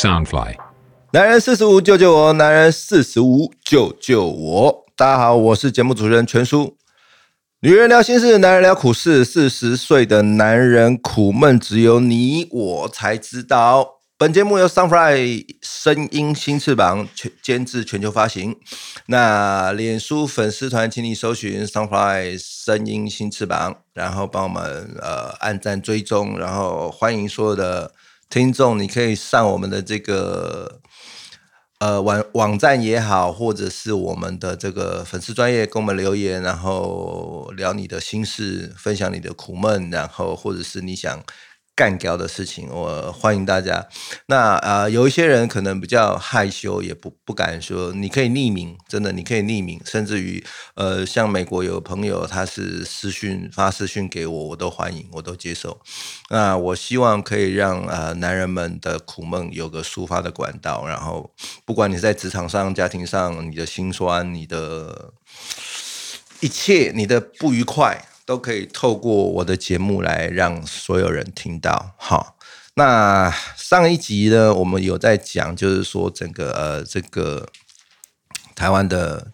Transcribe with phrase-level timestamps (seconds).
[0.00, 0.56] Soundfly，
[1.12, 4.86] 男人四十五救救我，男人四十五救救我。
[4.96, 6.78] 大家好，我是节目主持人全叔。
[7.60, 9.26] 女人聊心事，男人聊苦事。
[9.26, 14.00] 四十岁的男人苦闷，只有你我才知道。
[14.16, 18.56] 本节目由 Sunfly 声音新翅膀全监制，全球发行。
[19.04, 27.92] 那脸书粉丝团，请你搜寻 Sunfly 声音新翅膀，然后帮我们呃按赞追踪，然后欢迎所有的
[28.30, 30.80] 听众，你可以上我们的这个
[31.80, 41.22] 呃网网站也好，或者是我们的这个粉丝专业给我们留言，然后聊你的心事，分享你的苦闷，然后或者是你想。
[41.80, 43.88] 干掉的事情，我欢迎大家。
[44.26, 47.90] 那呃，有一些人可能比较害羞，也不不敢说。
[47.94, 50.44] 你可以匿名，真的，你可以匿名，甚至于
[50.74, 55.80] 呃，像美国有朋友，他是私讯发私讯给我，我都欢迎，我都接受。
[56.28, 61.30] 那我希望可以让呃男人们的苦闷有个抒发的管道，然后
[61.64, 65.14] 不管你在职场上、家庭上，你的心酸、你的
[66.40, 68.04] 一切、你的不愉快。
[68.30, 71.96] 都可以透过我的节目来让所有人听到。
[71.98, 72.38] 好，
[72.74, 77.48] 那上一集呢，我们有在讲，就是说整个呃这个
[78.54, 79.32] 台湾的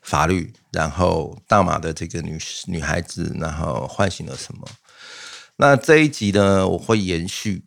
[0.00, 4.66] 法律，然后大马的这个女女孩子，然后唤醒了什么？
[5.56, 7.64] 那这一集呢，我会延续，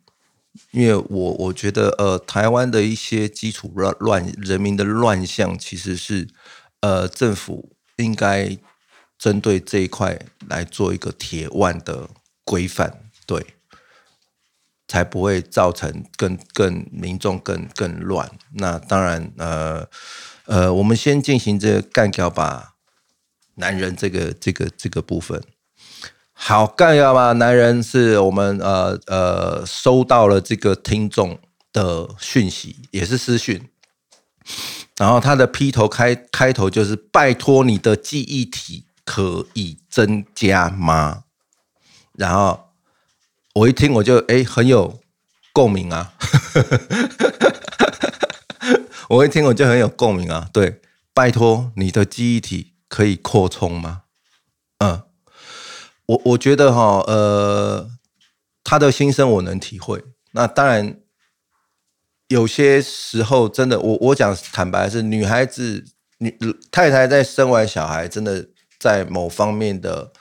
[0.72, 6.26] 因为我我觉得呃台湾的一些基础乱乱人民的乱象，其实是
[6.80, 8.58] 呃政府应该。
[9.18, 12.08] 针对这一块来做一个铁腕的
[12.44, 13.54] 规范，对，
[14.86, 18.30] 才不会造成更更民众更更乱。
[18.54, 19.88] 那当然，呃
[20.44, 22.74] 呃，我们先进行这个干掉吧，
[23.54, 25.42] 男人这个这个这个部分，
[26.32, 31.38] 好干掉吧，男人是我们呃呃收到了这个听众
[31.72, 33.70] 的讯息，也是私讯，
[34.98, 38.84] 然后他的劈头开开头就是拜托你的记忆体。
[39.04, 41.24] 可以增加吗？
[42.12, 42.70] 然后
[43.54, 45.00] 我一听，我就哎很有
[45.52, 46.14] 共鸣啊！
[49.10, 50.48] 我一听，我就很有共鸣啊！
[50.52, 50.80] 对，
[51.12, 54.02] 拜托你的记忆体可以扩充吗？
[54.78, 55.02] 嗯，
[56.06, 57.90] 我我觉得哈，呃，
[58.62, 60.02] 他的心声我能体会。
[60.32, 61.00] 那当然，
[62.28, 65.84] 有些时候真的，我我讲坦白是，女孩子
[66.18, 66.36] 女
[66.70, 68.48] 太太在生完小孩，真的。
[68.84, 70.12] 在某方面的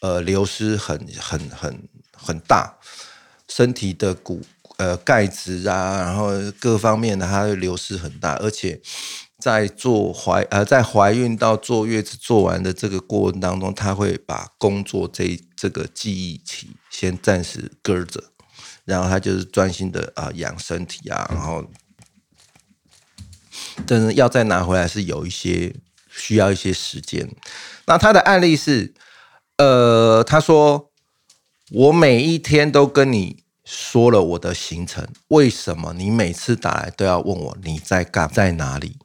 [0.00, 2.76] 呃流失很很很很大，
[3.46, 4.42] 身体的骨
[4.78, 8.80] 呃钙质啊，然后各方面的它会流失很大，而且
[9.38, 18.20] 在做怀呃在怀孕到坐月子做完的这个过程当中，他会把工作这这个记忆期先暂时搁着，
[18.84, 21.64] 然后他就是专心的啊养身体啊，然后
[23.86, 25.72] 但是要再拿回来是有一些
[26.10, 27.30] 需要一些时间。
[27.88, 28.92] 那他的案例是，
[29.56, 30.90] 呃，他说
[31.70, 38.98] 我每一天都跟你说了我的行程，为什么你每次打来都要问我你在干在哪里？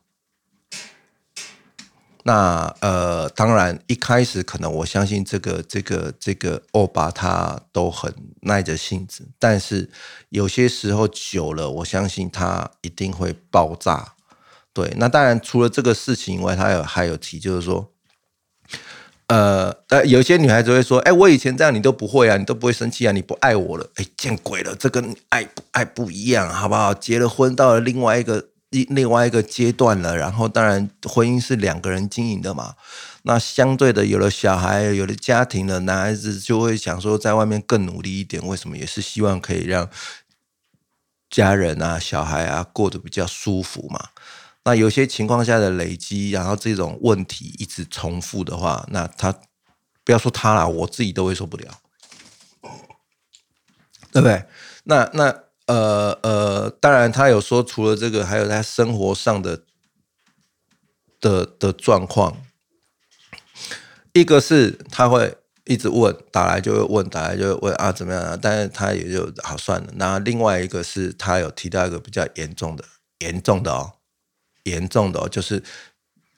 [2.23, 9.89] 那呃，当然一开始可能我相信这个这个这个欧巴他都很耐着性子，但是
[10.27, 14.15] 有些时候久了，我相信他一定会爆炸。
[14.73, 17.92] 对，那当然除了这个事情以外，他有还有提，就是说。
[19.33, 26.93] 呃呃，有些女孩子会说：“哎，我以前这样你都不会啊，你都不会生气啊，你不爱我了。”哎，见鬼了，这跟爱不爱不一样，好不好？
[26.93, 32.75] 结了婚到了另外一个另另外一个阶段了，然后当然婚姻是两个人经营的嘛。
[33.23, 38.45] 那相对的，有了小孩，有了家庭了，男孩子就会想说，在外面更努力一点。
[38.45, 38.77] 为什么？
[38.77, 39.89] 也是希望可以让
[41.29, 44.09] 家人啊、小孩啊过得比较舒服嘛。
[44.65, 49.33] 那有些情况下的累积，然后这种问题一直重复的话，那他
[50.05, 51.79] 不要说他了，我自己都会受不了，
[54.11, 54.45] 对不对？
[54.85, 59.63] 那那呃呃，当然他有说，除了这个，还有他生活上的
[61.19, 62.37] 的的状况，
[64.13, 68.39] 一个是他会一直问，打来就会问，打来就会问啊怎么样啊？
[68.41, 69.87] 但是他也就好算了。
[69.95, 72.85] 那另外一个是他有提到一个比较严重的，
[73.19, 73.93] 严重的哦。
[74.63, 75.63] 严重的哦，就是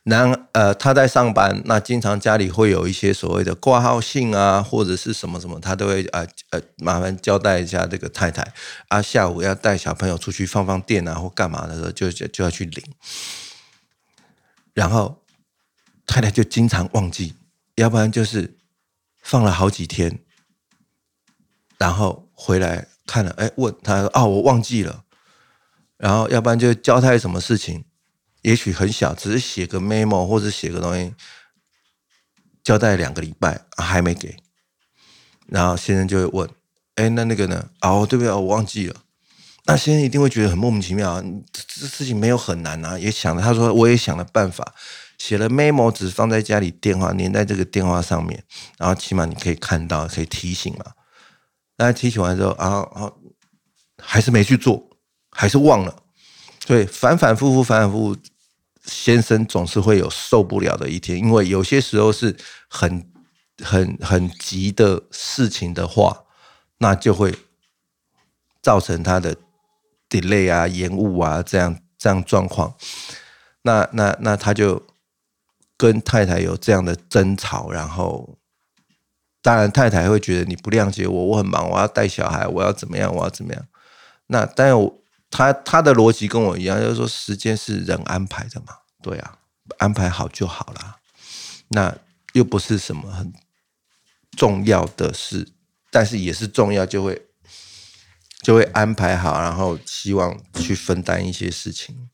[0.03, 8.53] 男呃他在上班，那经常家里会有一些所谓的挂号信啊，或者是什么什么，他都会呃呃麻烦交代一下这个太太
[8.87, 12.83] 啊，下午要带小朋友出去放放电啊或干嘛的时候，就就就要去领，
[14.73, 15.23] 然后
[16.05, 17.33] 太太就经常忘记，
[17.75, 18.57] 要不然就是
[19.21, 20.19] 放了好几天，
[21.77, 25.03] 然后回来看了，哎，问他说哦，我忘记了。
[25.97, 27.85] 然后要不然就交代什么事情，
[28.45, 31.11] 也许很小，只是写个 memo 或者写个东西，
[32.63, 34.37] 交代两个礼拜还没给，
[35.47, 36.49] 然后先生就会问
[36.93, 37.69] ：“哎，那那个呢？
[37.81, 38.31] 哦，对不对？
[38.31, 38.95] 我忘记了。”
[39.65, 41.23] 那先生一定会觉得很莫名其妙啊！
[41.51, 44.75] 这事情没有很难啊，也想了，他说我也想了办法，
[45.17, 48.43] 写了 memo 纸放在家里电话粘在这个电话上面，
[48.77, 50.85] 然后起码你可以看到，可以提醒嘛。
[51.77, 53.19] 那提醒完之后，然后然后
[53.99, 54.87] 还是没去做，
[55.31, 56.03] 还是忘了，
[56.67, 58.19] 所以反反复复，反反复复，
[58.85, 62.35] 先生总是会有受不了的一天，因为有些时候是
[62.69, 63.11] 很
[63.63, 66.23] 很很急的事情的话，
[66.77, 67.35] 那就会
[68.61, 69.35] 造成他的。
[70.07, 72.75] delay 啊，延误啊，这样这样状况，
[73.63, 74.81] 那那那他就
[75.75, 78.37] 跟太太有这样的争吵，然后
[79.41, 83.67] 当然太太会觉得你不谅解我，我很忙，我要带小孩，我要怎么样，我要怎么样。
[84.27, 85.01] 那但我
[85.35, 88.67] 他他的逻辑跟我一样，就是说时间是人安排的嘛，
[89.01, 89.37] 对啊，
[89.77, 90.97] 安排好就好了。
[91.69, 91.95] 那
[92.33, 93.33] 又不是什么很
[94.37, 95.49] 重要的事，
[95.91, 97.21] 但是也是重要，就会。
[98.41, 102.11] 就会安排好，然后希望去分担一些事情，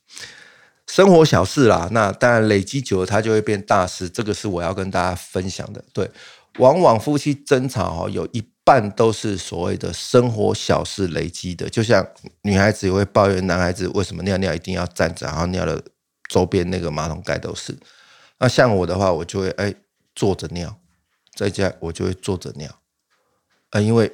[0.87, 1.89] 生活小事啦。
[1.91, 4.07] 那当然累积久了，它就会变大事。
[4.07, 5.83] 这个是我要跟大家分享的。
[5.91, 6.09] 对，
[6.59, 8.41] 往往夫妻争吵哦，有一
[8.71, 11.69] 半都是所谓的生活小事累积的。
[11.69, 12.07] 就像
[12.43, 15.83] 女孩子也会抱怨男孩子为什么尿尿一定要站着，然后尿的
[16.29, 17.77] 周边那个马桶盖都是。
[18.37, 19.75] 那像我的话，我就会哎
[20.15, 20.79] 坐着尿，
[21.35, 22.69] 在家我就会坐着尿
[23.71, 24.09] 啊，因为。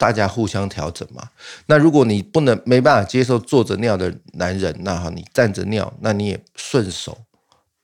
[0.00, 1.28] 大家互相调整嘛。
[1.66, 7.18] 那如果你不能没办法接受坐着尿的男人，那哈你站着尿，那你也顺手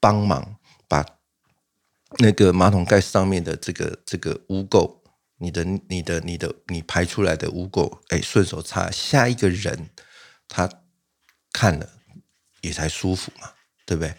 [0.00, 0.56] 帮忙
[0.88, 1.04] 把
[2.16, 4.95] 那个马桶盖上面的这个这个污垢，
[5.38, 8.90] 你的你的你的你排出来的污垢，哎，顺手擦。
[8.90, 9.90] 下一个人
[10.48, 10.68] 他
[11.52, 11.88] 看了
[12.60, 13.50] 也才舒服嘛，
[13.84, 14.14] 对不对？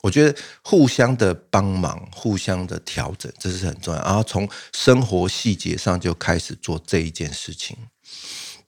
[0.00, 4.00] 我觉得互相的帮忙，互相的调整，这是很重要。
[4.02, 7.76] 然后从生活细节上就开始做这一件事情。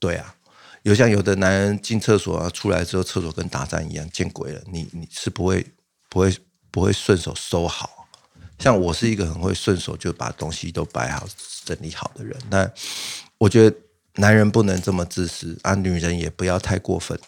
[0.01, 0.35] 对啊，
[0.83, 4.61] 有像有的男人进厕所啊，出来之后厕所跟打仗一样，见鬼了！
[4.73, 5.65] 你你是不会
[6.09, 6.37] 不会
[6.71, 8.00] 不会顺手收好。
[8.61, 11.27] 像我是一个很会顺手就把东西都摆好、
[11.65, 12.37] 整理好的人。
[12.51, 12.71] 那
[13.39, 13.77] 我觉得
[14.15, 17.19] 男人不能这么自私啊，女人也不要太过分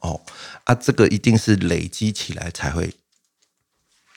[0.00, 0.20] 哦
[0.64, 2.92] 啊，这个一定是累积起来才会。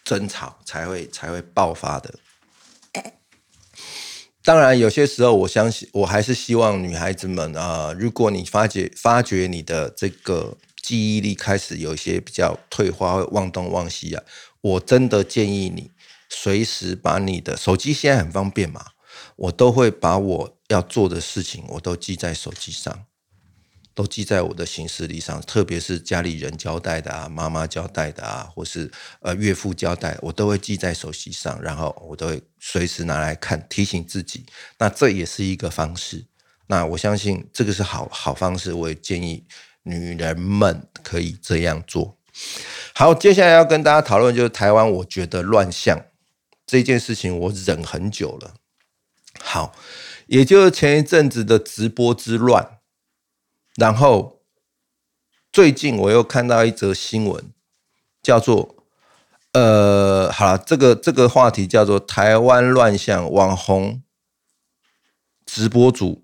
[0.06, 2.14] 争吵才会才会爆发的。
[4.44, 14.22] 当然，有些时候我相信，我还是希望女孩子们啊，如果你发觉发觉你的这个记忆力开始有一些比较退化，会忘东忘西啊，
[14.60, 15.90] 我真的建议你
[16.36, 18.84] 随时把你的手机现在很方便嘛，
[19.36, 23.06] 我都会把我要做的事情我都记在手机上。
[23.96, 34.48] 都记在我的行事历上，特别是家里人交代的啊，妈妈交代的啊，或是呃岳父交代，我都会记在手机上，然后我都会随时拿来看，提醒自己。
[34.80, 36.26] 那这也是一个方式。
[36.66, 39.46] 那我相信这个是好好方式，我也建议
[39.84, 42.18] 女人们可以这样做。
[42.96, 46.04] 好，接下来要跟大家讨论就是台湾，我觉得乱象
[46.66, 48.56] 这件事情，我忍很久了。
[49.40, 49.76] 好，
[50.28, 52.80] 也就是前一阵子的直播之乱。
[53.76, 54.42] 然后
[55.52, 57.52] 最近我又看到一则新闻，
[58.22, 58.76] 叫做
[59.54, 64.02] “呃，好了，这个这个话题叫做台湾乱象，网红
[65.46, 66.24] 直播主，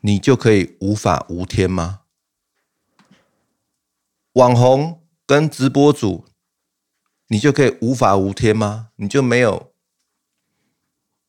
[0.00, 2.00] 你就可以无法无天吗？
[4.32, 6.26] 网红跟直播主，
[7.28, 8.90] 你就可以无法无天吗？
[8.96, 9.72] 你就没有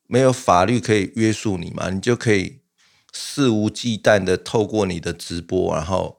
[0.06, 1.90] 没有法律可以约束你吗？
[1.90, 2.62] 你就可以？
[3.14, 6.18] 肆无忌惮的透过你的直播，然后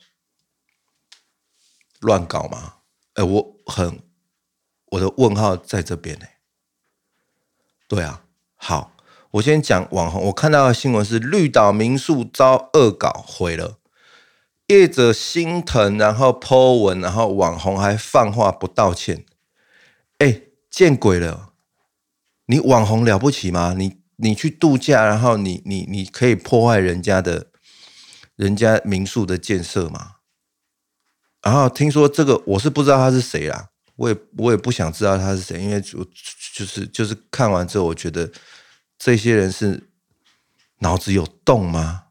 [2.00, 2.75] 乱搞吗？
[3.14, 4.00] 哎，我很
[4.87, 6.26] 我的问号在这边呢。
[7.87, 8.25] 对啊，
[8.56, 8.97] 好，
[9.32, 10.25] 我先讲网红。
[10.25, 13.78] 我看到的新闻是绿岛民宿遭恶搞毁了，
[14.66, 19.25] 业者心疼，然后 Po 文，然后网红还放话不道歉。
[20.18, 21.54] 哎，见鬼了！
[22.46, 23.75] 你网红了不起吗？
[23.76, 23.98] 你？
[24.20, 27.52] 你去度假，然后你你你可以破坏人家的、
[28.34, 30.16] 人家民宿的建设吗？
[31.40, 36.04] 然后听说这个，我是不知道他是谁啦，我也我也不想知道他是谁，因为就
[36.52, 38.32] 就是就是看完之后，我觉得
[38.98, 39.88] 这些人是
[40.80, 42.06] 脑子有洞吗？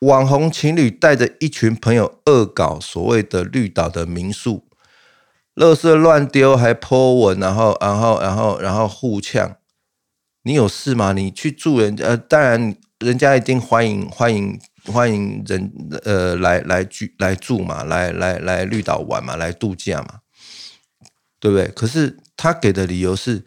[0.00, 4.65] 网红情侣带着一群朋友恶搞所谓的绿岛的民宿，
[5.56, 9.56] 垃圾乱丢，还泼文，然后然后然后然后互呛。
[10.42, 11.12] 你有事吗？
[11.12, 15.72] 你去住人家，当然人家一定欢迎欢迎欢迎人
[16.04, 20.20] 呃来来居来住嘛，来来来绿岛玩嘛，来度假嘛，
[21.40, 21.66] 对不对？
[21.68, 23.44] 可是他给的理由是，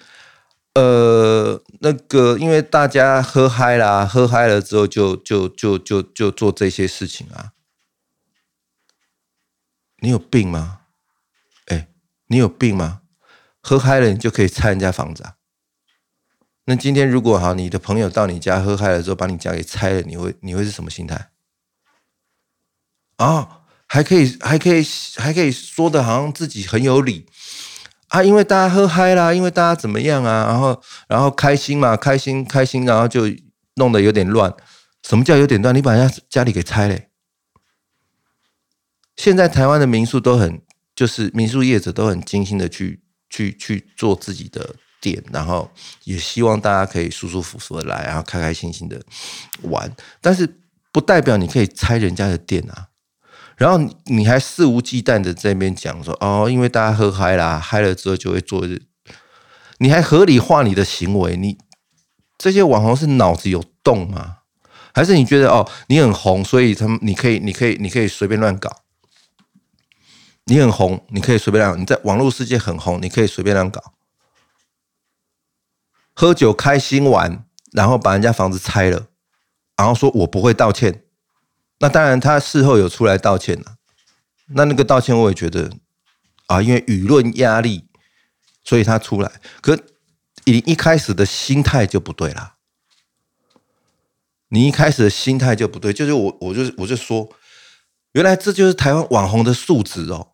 [0.73, 7.53] 呃，那个因为大家喝嗨啦，喝嗨了之后就就就就就做这些事情啊。
[10.01, 10.78] 你有病吗？
[12.29, 13.01] 你有病吗？
[13.61, 15.35] 喝嗨了你就可以拆人家房子啊？
[16.65, 21.31] 那今天如果好，你的朋友到你家喝嗨了之后把你家给拆了，你会你会是什么心态？
[23.17, 24.85] 啊，还可以还可以
[25.17, 27.25] 还可以说的好像自己很有理
[28.09, 30.45] 啊，因为大家喝嗨啦，因为大家怎么样啊？
[30.47, 33.23] 然后然后开心嘛，开心开心，然后就
[33.75, 34.53] 弄得有点乱。
[35.03, 35.75] 什么叫有点乱？
[35.75, 37.09] 你把人家家里给拆嘞？
[39.15, 40.61] 现在台湾的民宿都很，
[40.99, 45.71] 就是民宿业者都很精心的去去去做自己的店，然后
[46.03, 49.01] 也希望大家可以舒舒服服的来，然后开开心心的
[49.61, 49.89] 玩。
[50.19, 50.59] 但是
[50.91, 52.89] 不代表你可以拆人家的店啊，
[53.55, 58.67] 然后你还肆无忌惮的在那边讲说哦，因为大家喝嗨啦，嗨了之后就会做，
[59.77, 61.57] 你还合理化你的行为，你
[62.37, 64.39] 这些网红是脑子有洞吗？
[64.93, 68.69] 还是你觉得哦，你很红，所以他们你可以你可以你可以随便乱搞？
[70.49, 73.93] 你很红，你可以随便让；你在网络世界很红，你可以随便乱搞。
[76.15, 79.09] 喝酒开心玩，然后把人家房子拆了，
[79.77, 81.03] 然后说我不会道歉。
[81.77, 83.75] 那当然，他事后有出来道歉了。
[84.47, 85.71] 那那个道歉，我也觉得
[86.47, 87.87] 啊，因为舆论压力，
[88.63, 89.31] 所以他出来。
[89.61, 89.79] 可
[90.45, 92.55] 你一开始的心态就不对了。
[94.47, 97.29] 你一开始的心态就不对，就是我，我就我就说，
[98.13, 100.31] 原来这就是台湾网红的素质哦。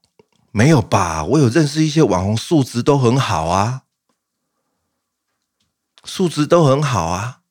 [0.55, 1.25] 没有吧？
[1.25, 3.81] 我有认识一些网红，素质都很好啊，
[6.05, 7.41] 素质都很好啊，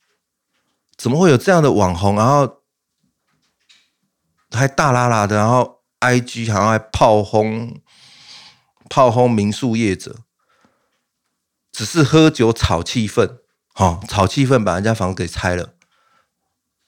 [0.97, 2.17] 怎么会有这样的网红？
[2.17, 2.63] 然后
[4.53, 7.79] 还大拉拉的，然后 I G 好像还炮轰
[8.89, 10.21] 炮轰民宿业者，
[11.71, 13.41] 只是喝酒炒气氛，
[13.75, 15.75] 哦，炒气氛把人家房子给拆了。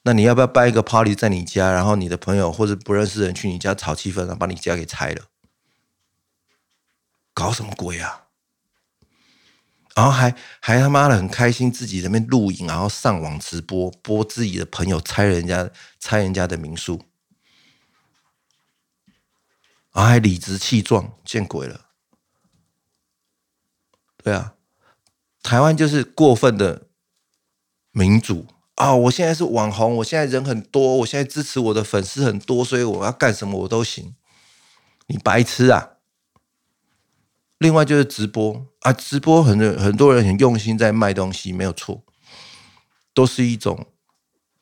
[0.05, 1.71] 那你要不要办一个 party 在你家？
[1.71, 5.27] 然后你的朋友或者不认识人去你家炒气氛，然后把你家给拆了？
[7.37, 8.29] 搞什么鬼啊！
[9.95, 17.05] 然后还还他妈的很开心，自己那边录影，然后上网直播，播自己的朋友拆人家拆人家的民宿，
[19.93, 21.83] 然后还理直气壮，见鬼了！
[24.25, 24.55] 对啊，
[25.43, 26.87] 台湾就是过分的
[27.91, 28.95] 民主啊！
[28.95, 34.17] 我现在是网红，我现在人很多，我现在支持我的粉丝很多，所以我要干什么我都行。
[35.09, 35.96] 你白痴啊！
[37.59, 42.03] 另外就是直播啊，直播很多很多人很用心在卖东西，没有错，
[43.15, 43.87] 都是一种，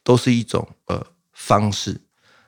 [0.02, 2.02] 都是一种呃方式。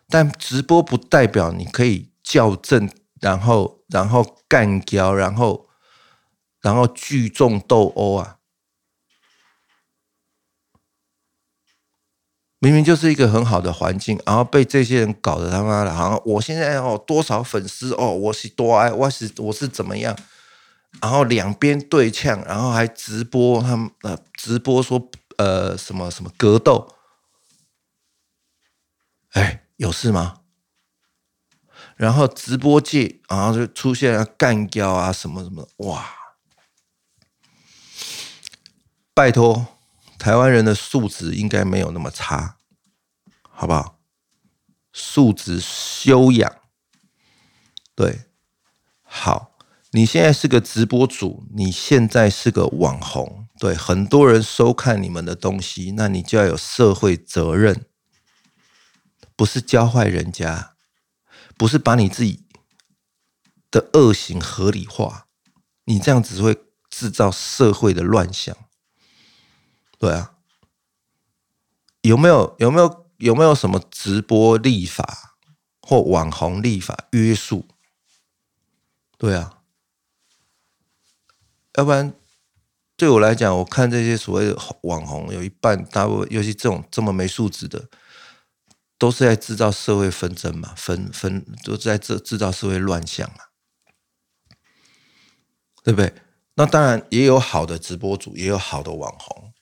[0.09, 2.89] 但直播不代表你可以校正，
[3.21, 5.69] 然后然后干掉，然后
[6.61, 8.37] 然后聚众斗殴啊！
[12.61, 20.17] 明明就是一个很好的环境，然后被这些人搞得他妈的，好像我现在哦多少粉丝哦，我是多爱，我是我是怎么样？
[21.01, 26.95] 然后两边对呛，然后还直播他们呃直播说呃什么什么格斗，
[29.33, 30.41] 哎有事吗？
[31.97, 36.15] 然后直播界然后就出现了干掉啊什么什么哇！
[39.15, 39.79] 拜托，
[40.19, 42.59] 台湾人的素质应该没有那么差，
[43.43, 43.99] 好不好？
[44.93, 46.61] 素质修养，
[47.95, 48.27] 对，
[49.03, 49.56] 好。
[49.97, 57.87] 你现在是个直播主，你现在是个网红，对很多人收看你们的东西，那你就要有社会责任，
[59.35, 60.75] 不是教坏人家，
[61.57, 62.45] 不是把你自己
[63.71, 65.29] 的恶行合理化，
[65.85, 66.55] 你这样只会
[66.91, 68.55] 制造社会的乱象。
[69.99, 70.35] 对啊，
[72.03, 75.39] 有没有有没有有没有什么直播立法
[75.81, 77.67] 或网红立法约束？
[79.17, 79.55] 对啊。
[81.77, 82.15] 要不然，
[82.97, 87.91] 对我来讲，我看这些所谓的网红，有一半大部分，尤其这种这么没素质的，
[88.99, 93.45] 都是在制造社会纷争嘛，纷纷都在这制造社会乱象嘛，
[95.85, 96.15] 对不对？
[96.55, 99.53] 那当然也有好的直播主，也有好的网红，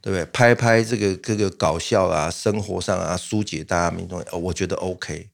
[0.00, 0.24] 对不对？
[0.26, 5.30] 拍拍这个这个搞笑啊，生活上啊，疏解大家民众，我觉得 OK，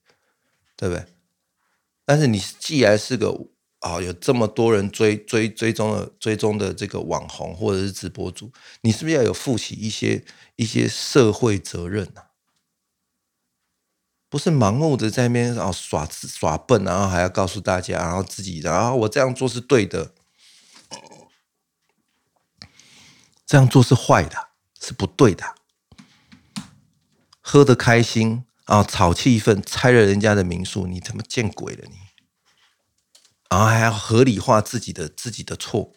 [0.75, 1.05] 对不对？
[2.07, 3.38] 但是你既然是个。
[3.81, 10.25] 啊，有这么多人追追追踪的追踪的这个网红或者是直播主，你是不是要有负起一些
[10.57, 12.23] 一些社会责任呢？
[14.29, 20.13] 不是盲目的在那边哦耍耍笨，然后还要告诉大家，然后自己，然后我这样做是对的，
[23.47, 25.55] 这样做是坏的，是不对的。
[27.41, 32.08] 喝的开心啊，炒气氛，拆了人家的民宿，你他妈见鬼了你！
[33.49, 35.93] 然后还要合理化自己的自己的错。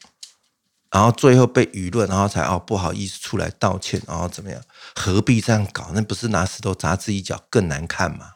[0.90, 4.62] 然后最后被舆论，然后才哦不好意思出来道歉，然后怎么样？
[4.94, 5.92] 何必这样搞？
[5.94, 8.34] 那不是拿石头砸自己脚更难看吗？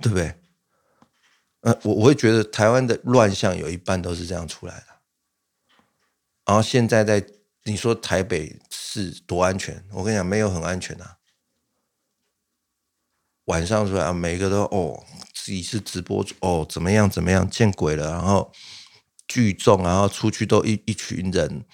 [0.00, 0.34] 对不对？
[1.60, 4.86] 呃，我我会觉得台湾的乱象有一半都是这样出来的。
[6.44, 7.24] 然后现在在
[7.62, 9.86] 你说台北是多安全？
[9.92, 11.16] 我跟你讲，没有很安全啊。
[13.46, 15.04] 晚上出来，每个都哦。
[15.34, 18.10] 自己是直播哦，怎么样怎么样见鬼了？
[18.12, 18.50] 然后
[19.28, 21.66] 聚众，然后出去都一一群人，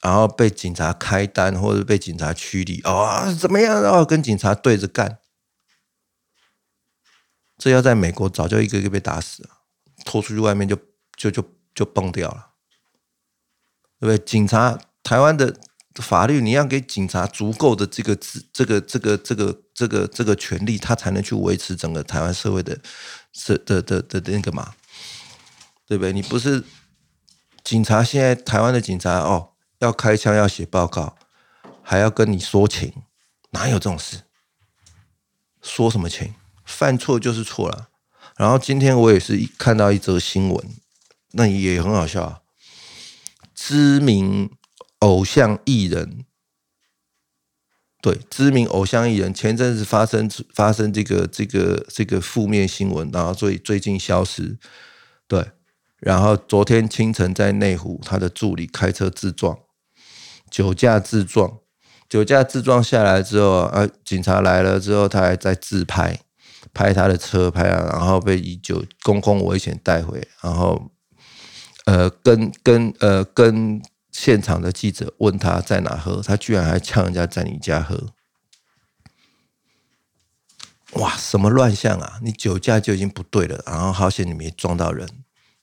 [0.00, 3.82] 然后被警察开单或者被警察驱离哦，怎么样？
[3.82, 5.18] 然后跟警察对着干，
[7.58, 9.50] 这要在美国早就一个个被打死了，
[10.06, 10.74] 拖出去外面就
[11.14, 12.52] 就就就崩掉了，
[14.00, 14.18] 对不对？
[14.24, 15.60] 警察台湾的。
[15.96, 22.78] 法律，你要给警察足够的这个资、这个、这个、这个、这个、这个权利，他才能去维持整个台湾社会的、
[23.32, 24.74] 是的的的那个嘛，
[25.88, 26.12] 对不对？
[26.12, 26.62] 你不是
[27.64, 31.16] 警察，现在台湾的警察哦，要开枪，要写报告，
[31.82, 32.92] 还要跟你说情，
[33.50, 34.20] 哪有这种事？
[35.60, 36.32] 说什么情？
[36.64, 37.88] 犯错就是错了。
[38.36, 40.68] 然后今天我也是一看到一则新闻，
[41.32, 42.40] 那也很好笑啊，
[43.52, 44.48] 知名。
[45.02, 46.24] 偶像艺人，
[48.02, 54.58] 对知名偶像艺人，前阵子发生发生这个这个这个负面新闻，然后所以最近消失，
[55.28, 55.52] 对，
[56.00, 59.56] 然后昨天清晨在内湖，他的助理开车自撞，
[60.50, 61.58] 酒驾自撞，
[62.08, 66.18] 酒驾自撞下来之后，啊，警察来了之后，他还在自拍，
[66.74, 70.90] 拍他的车，拍啊，然后被以酒公共危险带回，然后，
[71.84, 73.80] 呃，跟跟呃跟。
[74.12, 78.12] 现场的记者问他在哪喝，他居然还呛人家在你家喝，
[80.92, 82.20] 哇，什么乱象啊！
[82.22, 85.08] 你酒驾就已经不对了，然后好险你没撞到人，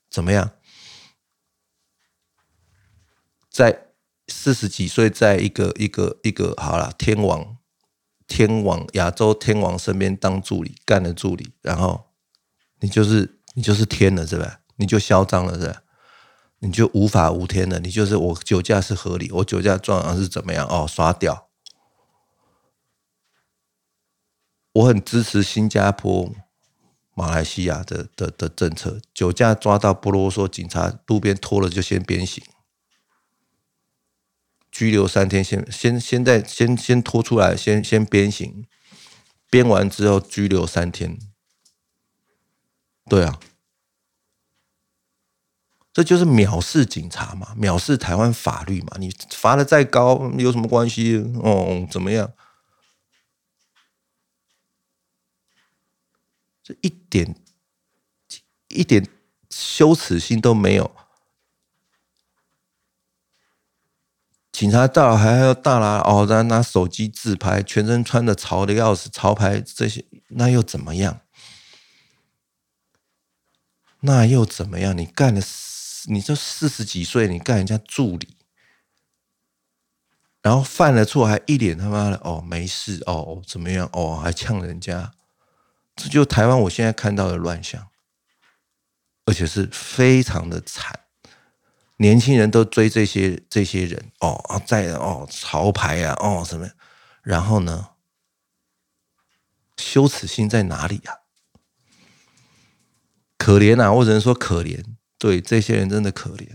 [0.09, 0.51] 怎么样？
[3.51, 3.87] 在
[4.27, 7.57] 四十几岁，在一个一个一个好了，天王
[8.27, 12.09] 天王亚洲天王身边当助理，干了助理，然后
[12.79, 14.61] 你就是你就是天了，是吧？
[14.77, 15.83] 你就嚣张了，是吧？
[16.59, 20.67] 你就无法无天了，你就是我酒驾是合理，我酒驾撞人是怎么样？
[20.67, 21.47] 哦，刷掉。
[24.73, 26.33] 我很支持新加坡、
[27.15, 32.43] 马来西亚的的的政策，酒驾抓到不啰嗦，警察路边拖了就先鞭刑，
[34.71, 38.65] 拘留三天，先先先在先先拖出来，先先鞭刑，
[39.49, 41.17] 鞭完之后拘留三天。
[43.09, 43.39] 对啊。
[45.99, 48.95] 这就是藐视警察嘛，藐视台湾法律嘛。
[48.97, 51.17] 你罚的再高有什么关系？
[51.43, 52.31] 哦，怎么样？
[56.63, 57.35] 这一点
[58.69, 59.05] 一点
[59.49, 60.89] 羞耻心都没有。
[64.53, 71.19] 警察到还要大拿哦，拿拿手机自拍，全身穿的潮的要死，潮牌这些，那又怎么样？
[73.99, 74.97] 那又怎么样？
[74.97, 75.43] 你干的。
[76.05, 78.37] 你这四十几岁，你干人家助理，
[80.41, 85.11] 然后犯了错还一脸他妈的哦没事哦怎么样哦还呛人家，
[85.95, 87.89] 这就台湾我现在看到的乱象，
[89.25, 91.01] 而且是非常的惨，
[91.97, 96.69] 年轻人都追这些这些人哦啊在哦潮牌啊哦什么，
[97.21, 97.89] 然后呢，
[99.77, 101.19] 羞耻心在哪里呀？
[103.37, 104.83] 可怜啊，我只能说可怜。
[105.19, 106.47] 对这些人真的可怜，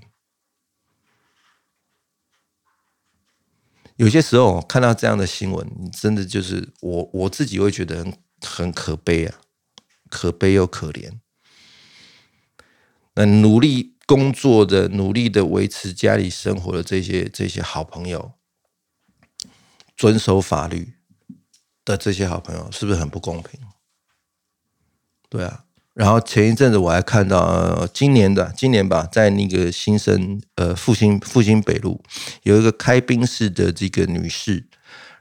[3.96, 9.40] 有些时候看到这样的新闻，你真的就是我我自己会觉得很很可悲啊，
[10.08, 11.20] 可悲又可怜。
[13.14, 18.32] 那努力工作的、努力的维持家里生活的这些这些好朋友，
[19.94, 20.94] 遵守法律
[21.84, 23.60] 的这些好朋友，是不是很不公平？
[25.28, 25.63] 对啊。
[25.94, 32.02] 然后前一阵子我还看到，今年的今年吧，在那个新生呃复兴复兴北路
[32.42, 34.66] 有一个开宾式的这个女士，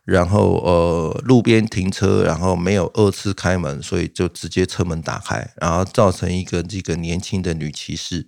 [0.03, 8.27] 然后呃路边停车，然后没有二次开门，所以就直接车门打开，然后造成一个这个年轻的女骑士，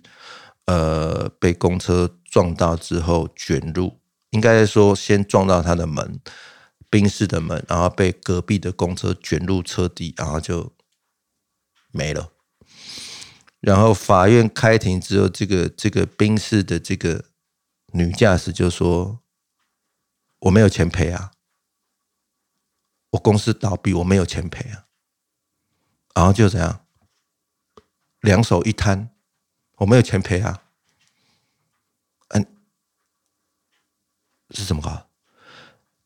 [0.66, 3.98] 呃被公车撞到之后卷入，
[4.30, 6.20] 应该说先撞到她的门，
[6.88, 10.72] 宾士的门，然后被隔壁的公车卷入车底，然后就
[11.90, 12.28] 没了。
[13.66, 17.24] 然后法院开庭之后，这个这个宾士的这个
[17.94, 19.18] 女驾驶就说
[20.38, 21.32] ：“我没有钱赔啊，
[23.10, 24.86] 我公司倒闭，我没有钱赔啊。”
[26.14, 26.86] 然后就这样，
[28.20, 29.10] 两手一摊，
[29.78, 30.62] 我没有钱赔啊。
[32.28, 32.46] 嗯，
[34.50, 35.08] 是怎么搞？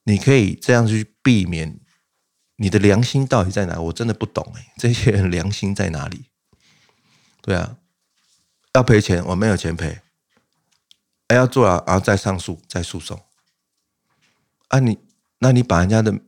[0.05, 1.79] 你可以这样去避免，
[2.57, 3.79] 你的良心到底在哪？
[3.79, 6.30] 我真的不懂哎，这些人良心在哪里？
[7.43, 7.79] 对啊，
[8.75, 10.01] 要赔钱，我没有钱赔。
[11.29, 13.25] 哎，要做了，然后再上诉，再诉讼。
[14.69, 14.99] 啊，你，
[15.39, 16.21] 那你把人家的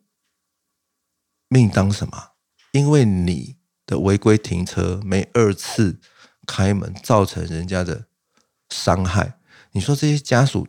[1.49, 2.33] 命当什么？
[2.73, 6.01] 因为你的违规停车没二次
[6.47, 8.07] 开门，造成人家的
[8.71, 9.39] 伤害。
[9.73, 10.69] 你说这些家属，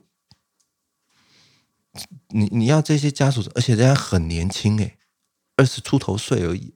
[2.30, 4.98] 你你要这些家属，而且人家很年轻哎，
[5.56, 6.73] 二十出头岁而已。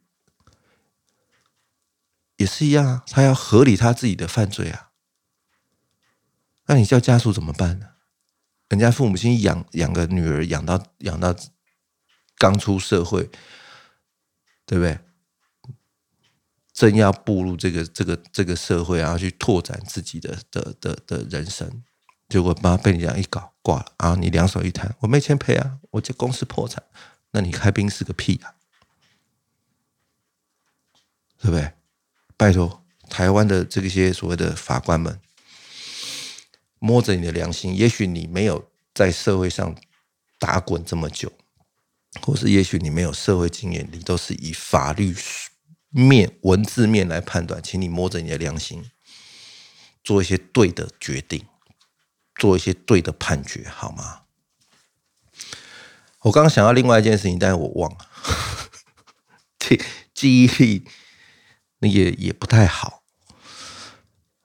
[2.37, 4.91] 也是一样啊，他要合理他自己的犯罪啊。
[6.67, 7.89] 那你叫家属怎么办呢？
[8.69, 11.33] 人家父母亲养养个女儿，养到养到
[12.37, 13.29] 刚出社会，
[14.65, 14.99] 对不对？
[16.73, 21.83] 正要步入这个这个这个社会，然后去拓展自己的的的的人生，
[22.27, 24.15] 结果妈被你这样一搞挂了啊！
[24.15, 26.83] 你两手一摊，我没钱赔啊，我这公司破产，
[27.31, 28.53] 那你开兵是个屁啊，
[31.39, 31.76] 对不对？
[32.37, 35.19] 拜托，台湾的这些所谓的法官们，
[36.77, 39.75] 摸着你的良心，也许你没有在社会上
[40.37, 41.33] 打滚这么久，
[42.21, 45.15] 或是也许你没有社会经验，你都是以法律
[45.89, 48.91] 面、文字面来判断，请你摸着你的良心，
[50.03, 51.43] 做一些对的决定，
[52.35, 54.21] 做一些对的判决，好吗？
[56.19, 57.97] 我刚刚想到另外一件事情，但是我忘了，
[59.57, 59.81] 记
[60.13, 60.87] 记忆力。
[61.79, 63.03] 那也也不太好。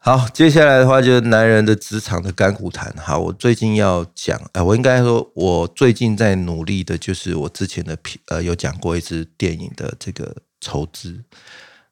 [0.05, 2.93] 好，接下来的话就是男人的职场的干股谈。
[2.97, 11.25] 好，我最近要讲，哎，我应该说，我最近在努力的，就是我之前的呃有讲过一支电影的这个筹资，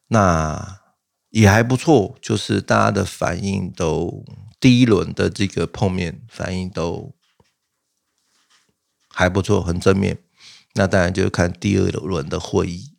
[0.09, 0.81] 那
[1.29, 4.25] 也还不错，就是大家的反应都
[4.59, 7.15] 第一轮的这个碰面反应都
[9.07, 10.17] 还不错，很正面。
[10.73, 12.90] 那当然就是看第二轮的会议。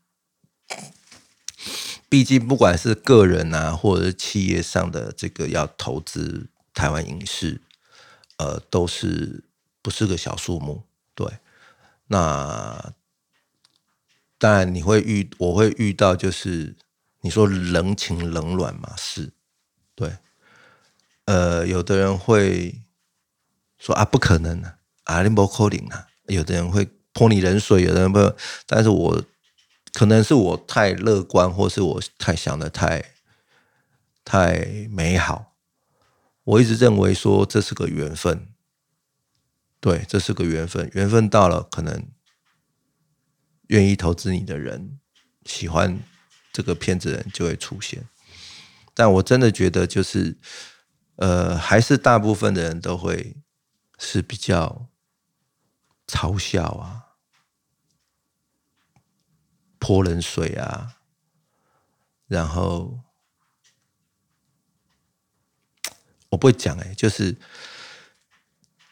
[2.12, 7.62] 毕竟，不管是个人啊，或者是企业上的这个要投资台湾影视，
[8.36, 9.44] 呃，都是
[9.80, 10.82] 不是个小数目。
[11.14, 11.26] 对，
[12.08, 12.92] 那
[14.36, 16.76] 当然你会遇，我会遇到，就是
[17.22, 19.32] 你说冷情冷暖嘛，是，
[19.94, 20.18] 对，
[21.24, 22.82] 呃，有的人会
[23.78, 29.24] 说啊，不可能啊，阿林伯扣零啊，有的人会泼你冷水，有的人不，但是我。
[29.92, 33.12] 可能是我太乐观，或是我太想的太
[34.24, 35.54] 太美好。
[36.44, 38.48] 我一直认为说这是个缘分，
[39.80, 40.90] 对，这是个缘分。
[40.94, 42.08] 缘分到了，可能
[43.68, 44.98] 愿意投资你的人，
[45.44, 46.00] 喜欢
[46.52, 48.08] 这个片子的人就会出现。
[48.94, 50.36] 但我真的觉得，就是
[51.16, 53.36] 呃，还是大部分的人都会
[53.98, 54.88] 是比较
[56.06, 57.11] 嘲笑啊。
[59.82, 60.94] 泼冷水啊，
[62.28, 63.00] 然后
[66.28, 67.36] 我不会讲哎，就是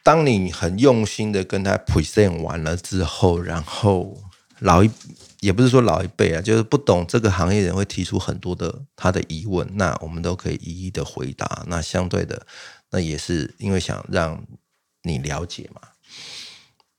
[0.02, 4.20] 当你很用心的跟他 present 完了之后，然后
[4.58, 4.90] 老一
[5.38, 11.62] 也不是说老一辈啊，就是不懂这个行业人会提出很多的他的疑问，那我们都可以一一的回答。
[11.68, 12.44] 那相对的，
[12.90, 14.44] 那也是因为想让
[15.04, 15.80] 你了解嘛。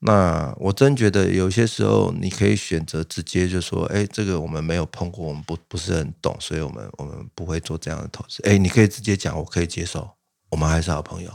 [0.03, 8.41] 那我真觉得有些时候你可以选择直接就说，哎，这个我们没有碰过，我们不不是很懂，所以我们我们不会做这样的投资。
[8.41, 10.17] 哎，你可以直接讲，我可以接受，
[10.49, 11.31] 我们还是好朋友。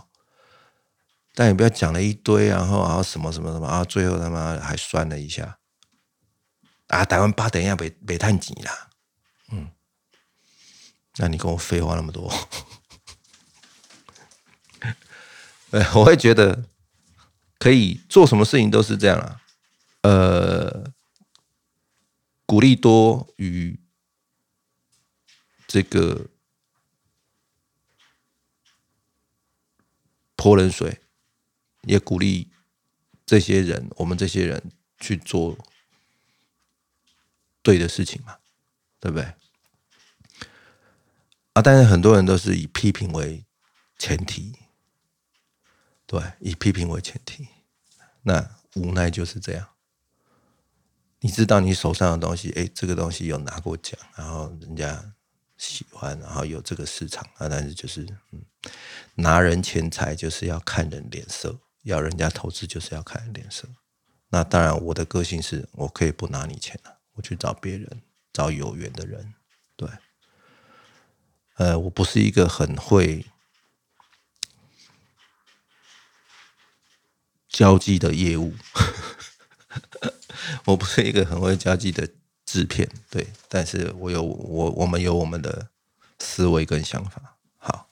[1.33, 5.59] 但你不要讲了一堆，然后然后什么什么什么啊，最后他妈还算了一下。
[6.89, 8.91] 啊，台湾八等一下被被探紧啦，
[9.53, 9.71] 嗯，
[11.19, 12.33] 那你跟我废话那么多，
[15.71, 16.65] 哎，我会觉得。
[17.59, 19.41] 可以做什么事情都是这样啊，
[20.03, 20.93] 呃，
[22.45, 23.81] 鼓励多与
[25.67, 26.29] 这个
[30.37, 31.01] 泼冷水，
[31.83, 32.51] 也鼓励
[33.25, 35.59] 这些人，我们这些人去做
[37.63, 38.39] 对的事情嘛，
[39.01, 39.25] 对不对？
[41.55, 43.45] 啊，但是很多人都是以批评为
[43.99, 44.55] 前提。
[46.07, 47.49] 对，以批评为前提，
[48.23, 49.69] 那无奈就是这样。
[51.21, 55.15] 你知道你手上的东西，哎，这个东西有拿过奖，然后人家
[55.57, 58.45] 喜欢，然后有这个市场啊，但是就是嗯，
[59.17, 63.67] 拿人钱财就是要看人脸色，要人家投资就是要看人脸色。
[64.29, 69.35] 那当然，我的个性是我可以不拿你钱了，我去找别人，找有缘的人，
[69.75, 69.89] 对。
[71.55, 73.25] 呃，我不是一个很会
[77.57, 78.53] 交际的业务。
[80.67, 82.07] 我不是一个很会交际的
[82.45, 85.69] 制片，对，但是我有我我们有我们的
[86.19, 87.39] 思维跟想法。
[87.57, 87.89] 好，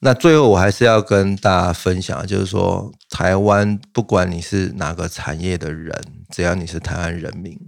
[0.00, 7.58] 那最后我还是要跟大家分享，就是说，台湾不管你是哪个产业的人，只要你是台湾人民，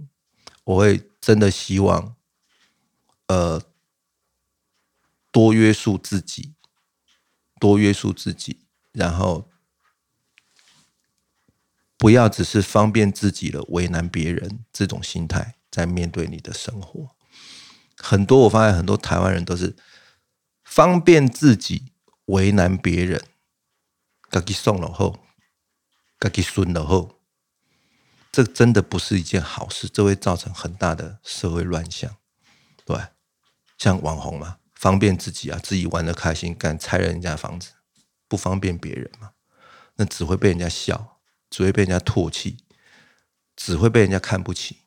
[0.65, 2.15] 我会真的希望，
[3.25, 3.59] 呃，
[5.31, 6.53] 多约束自己，
[7.59, 8.59] 多约束自己，
[8.91, 9.49] 然后。
[12.05, 17.09] 不要只是方便自己了，为难别人这种心态在面对你的生活。
[17.97, 19.75] 很多我发现很多台湾人都是
[20.63, 21.93] 方便自己，
[22.25, 23.19] 为难别人，
[24.29, 25.17] 自己送了后，
[26.19, 27.21] 自己损了后，
[28.31, 32.17] 这真的不是一件好事，这会造成很大的社会乱象。
[32.85, 32.95] 对，
[33.79, 37.71] 像网红嘛，方便自己啊，自己玩的开心，敢拆人家房子，
[38.27, 39.31] 不方便别人嘛，
[39.95, 41.14] 那只会被人家笑。
[41.55, 42.57] 只会被人家唾弃，
[43.55, 44.79] 只会被人家看不起。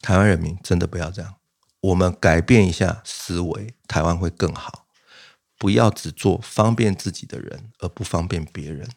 [0.00, 1.40] 台湾人民真的不要这样，
[1.80, 4.86] 我们改变一下思维，台湾会更好。
[5.58, 8.88] 不要只做方便自己的人，而不方便别人。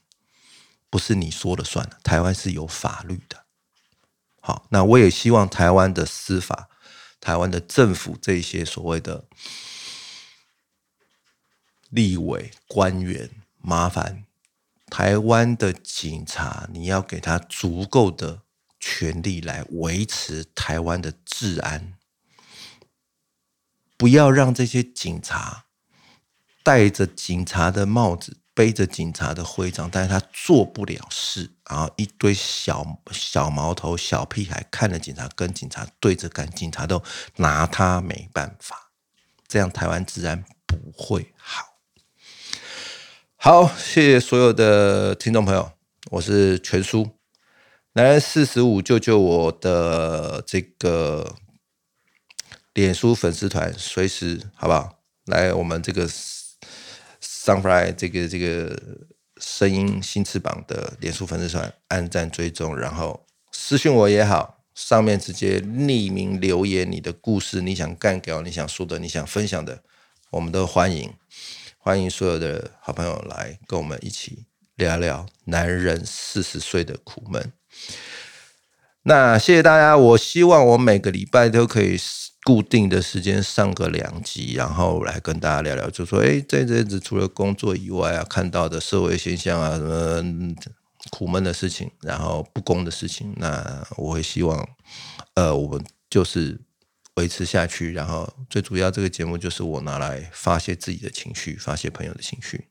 [0.92, 3.44] 不是你说了算，台湾是有法律的。
[4.42, 6.70] 好，那我也希望台湾的司法、
[7.20, 9.26] 台湾的政府这些所谓的
[11.90, 14.28] 立委官员，麻烦。
[14.88, 18.42] 台湾的警察，你要给他足够的
[18.80, 21.94] 权力来维持台湾的治安，
[23.98, 25.66] 不要让这些警察
[26.64, 37.04] 戴着警察的帽子，背着警察的徽章，但是他做不了事，然后一堆小小毛头、小屁孩看着警察，跟警察对着干，警察都
[37.38, 38.92] 拿他没办法，
[39.48, 41.75] 这样台湾治安不会好。
[43.46, 45.72] 好，谢谢所有的听众朋友，
[46.10, 47.08] 我是全叔，
[47.94, 51.36] 男人四十五救救我的这个
[52.74, 54.98] 脸书粉丝团，随时好不好？
[55.26, 56.10] 来我们这个
[57.22, 58.82] Sunfly 这个这个
[59.38, 69.84] 声音新翅膀的脸书粉丝团按赞追踪，然后私信我也好，上面直接匿名留言你的故事，你想干掉，你想说的，你想分享的，
[70.32, 71.14] 我们都欢迎。
[71.86, 77.54] 欢迎所有的好朋友来跟我们一起聊聊男人四十岁的苦闷。
[79.04, 81.96] 那谢谢大家，我希望我每个礼拜都可以
[82.44, 90.56] 固定的时间上个两集，然后来跟大家聊聊，就说哎，这阵子除了工作以外啊，看到的社会现象啊，什么
[91.12, 94.68] 苦闷的事情，然后不公的事情，那我会希望，
[95.36, 96.60] 呃，我们就是。
[97.16, 102.66] 维持下去，然后最主要这个节目就是我拿来发泄自己的情绪，发泄朋友的情绪。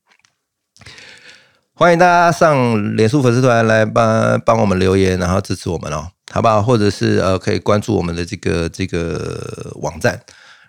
[1.72, 6.62] 欢迎大家上脸书粉丝团来帮帮我们留言，然后支持我们哦，好不好？
[6.62, 10.20] 或者是呃，可以关注我们的这个这个网站。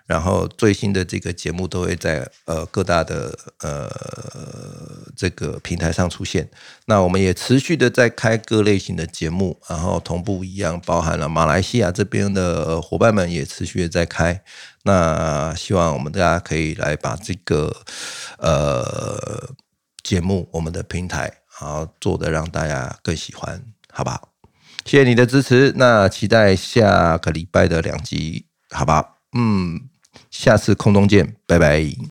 [0.06, 3.90] 然后最新的这个节目都会在呃各大的呃
[5.16, 6.48] 这个平台上出现。
[6.86, 14.40] 那我们也持续的在开各类型的节目，然后同步一样包含了马来西亚这边的伙伴们也持续的在开。
[14.84, 17.74] 那希望我们大家可以来把这个
[18.38, 19.50] 呃
[20.04, 23.60] 节目我们的平台好做的让大家更喜欢，
[23.92, 24.28] 好不好？
[24.84, 25.72] 谢谢你的支持。
[25.74, 29.16] 那期待下个礼拜的两集，好吧？
[29.36, 29.88] 嗯。
[30.38, 31.96] 下次空中见，拜拜。